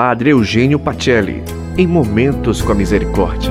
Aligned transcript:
Padre 0.00 0.30
Eugênio 0.30 0.78
Pacelli, 0.78 1.42
em 1.76 1.84
Momentos 1.84 2.62
com 2.62 2.70
a 2.70 2.74
Misericórdia. 2.76 3.50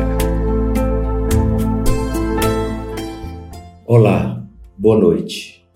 Olá, 3.85 4.47
boa 4.77 4.97
noite. 4.97 5.67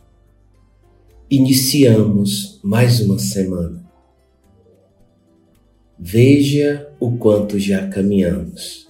Iniciamos 1.30 2.62
mais 2.64 3.02
uma 3.02 3.20
semana. 3.20 3.84
Veja 6.00 6.90
o 7.02 7.18
quanto 7.18 7.60
já 7.60 7.90
caminhamos. 7.90 8.90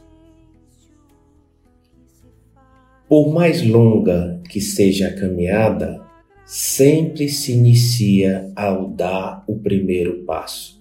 Por 3.10 3.34
mais 3.34 3.66
longa 3.68 4.40
que 4.48 4.62
seja 4.62 5.08
a 5.08 5.16
caminhada, 5.16 6.00
sempre 6.46 7.28
se 7.28 7.54
inicia 7.54 8.52
ao 8.56 8.88
dar 8.88 9.44
o 9.48 9.58
primeiro 9.58 10.24
passo. 10.26 10.81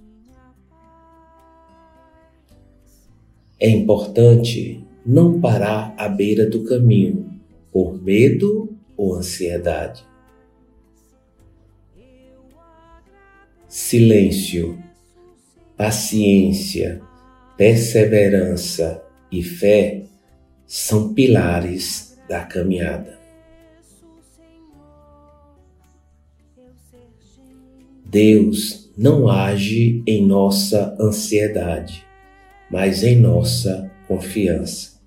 É 3.60 3.68
importante 3.68 4.82
não 5.04 5.38
parar 5.38 5.94
à 5.98 6.08
beira 6.08 6.48
do 6.48 6.64
caminho 6.64 7.38
por 7.70 8.02
medo 8.02 8.74
ou 8.96 9.14
ansiedade. 9.14 10.02
Silêncio, 13.68 14.78
paciência, 15.76 17.02
perseverança 17.56 19.02
e 19.30 19.42
fé 19.42 20.04
são 20.66 21.12
pilares 21.12 22.18
da 22.26 22.44
caminhada. 22.44 23.18
Deus 28.06 28.90
não 28.96 29.28
age 29.28 30.02
em 30.06 30.26
nossa 30.26 30.96
ansiedade, 30.98 32.04
mas 32.70 33.02
em 33.02 33.16
nossa 33.16 33.90
confiança. 34.06 35.00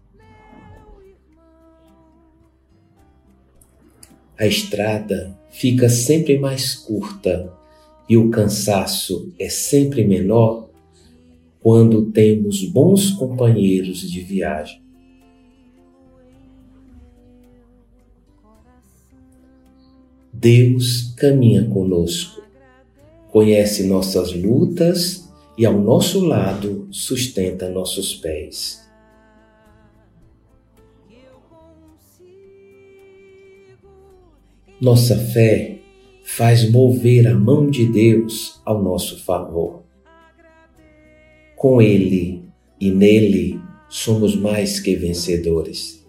A 4.38 4.46
estrada 4.46 5.38
fica 5.50 5.88
sempre 5.88 6.38
mais 6.38 6.76
curta 6.76 7.52
e 8.10 8.18
o 8.18 8.30
cansaço 8.30 9.32
é 9.40 9.48
sempre 9.48 10.04
menor 10.04 10.70
quando 11.60 12.12
temos 12.12 12.64
bons 12.66 13.12
companheiros 13.12 14.02
de 14.02 14.20
viagem. 14.22 14.82
Deus 20.34 21.14
caminha 21.16 21.66
conosco 21.70 22.44
conhece 23.34 23.88
nossas 23.88 24.32
lutas 24.32 25.23
e 25.58 25.66
ao 25.66 25.78
nosso 25.78 26.26
lado 26.26 26.88
sustenta 26.92 27.70
nossos 27.70 28.16
pés. 28.16 28.84
Nossa 34.82 35.16
fé 35.16 35.80
faz 36.24 36.70
mover 36.70 37.28
a 37.28 37.36
mão 37.36 37.70
de 37.70 37.86
Deus 37.86 38.62
ao 38.66 38.82
nosso 38.82 39.24
favor. 39.24 39.84
Com 41.56 41.82
Ele 41.82 42.44
e 42.80 42.92
nele 42.92 43.62
somos 43.88 44.36
mais 44.36 44.80
que 44.80 44.96
vencedores. 44.96 46.04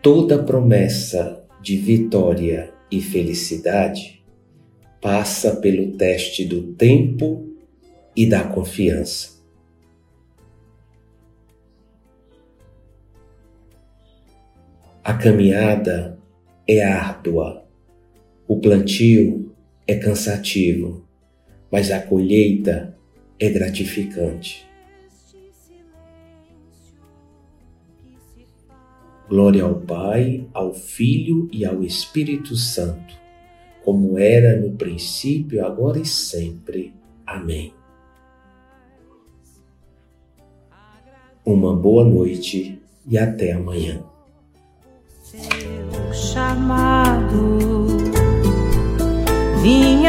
Toda 0.00 0.42
promessa 0.42 1.44
de 1.60 1.76
vitória 1.76 2.71
e 2.92 3.00
felicidade 3.00 4.22
passa 5.00 5.56
pelo 5.56 5.96
teste 5.96 6.44
do 6.44 6.74
tempo 6.74 7.56
e 8.14 8.26
da 8.26 8.44
confiança. 8.44 9.42
A 15.02 15.14
caminhada 15.14 16.18
é 16.68 16.84
árdua, 16.84 17.66
o 18.46 18.60
plantio 18.60 19.52
é 19.86 19.96
cansativo, 19.96 21.04
mas 21.70 21.90
a 21.90 22.00
colheita 22.00 22.96
é 23.40 23.48
gratificante. 23.48 24.71
Glória 29.28 29.64
ao 29.64 29.76
Pai, 29.76 30.46
ao 30.52 30.74
Filho 30.74 31.48
e 31.52 31.64
ao 31.64 31.82
Espírito 31.82 32.54
Santo, 32.54 33.14
como 33.84 34.18
era 34.18 34.60
no 34.60 34.72
princípio, 34.72 35.64
agora 35.64 35.98
e 35.98 36.04
sempre. 36.04 36.94
Amém. 37.26 37.72
Uma 41.44 41.74
boa 41.74 42.04
noite 42.04 42.80
e 43.06 43.18
até 43.18 43.52
amanhã. 43.52 44.02
Chamado, 46.12 47.56
vim 49.62 50.06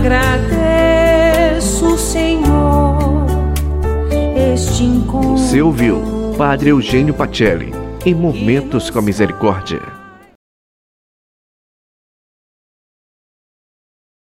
agradeço, 0.00 1.96
Senhor, 1.98 3.26
este 4.52 4.84
encontro. 4.84 5.38
Você 5.38 5.60
ouviu 5.60 6.34
Padre 6.36 6.70
Eugênio 6.70 7.14
Pacelli, 7.14 7.72
em 8.04 8.14
Momentos 8.14 8.88
com 8.90 8.98
a 8.98 9.02
Misericórdia. 9.02 9.99